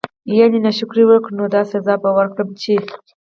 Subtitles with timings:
[0.37, 2.73] يعني نا شکري وکړه نو داسي عذاب به ورکړم چې